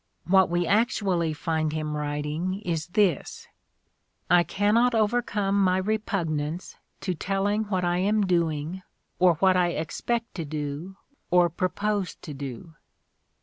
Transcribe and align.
"What 0.25 0.49
we 0.49 0.65
actually 0.65 1.31
find 1.31 1.73
him 1.73 1.95
writing 1.95 2.59
is 2.61 2.87
this: 2.87 3.47
"I 4.31 4.41
cannot 4.43 4.95
overcome 4.95 5.63
my 5.63 5.77
repugnance 5.77 6.75
to 7.01 7.13
telling 7.13 7.65
what 7.65 7.85
I 7.85 7.99
am 7.99 8.25
doing 8.25 8.81
or 9.19 9.35
what 9.35 9.55
I 9.55 9.67
expect 9.67 10.33
to 10.33 10.43
do 10.43 10.95
or 11.29 11.51
propose 11.51 12.15
to 12.15 12.33
do. 12.33 12.73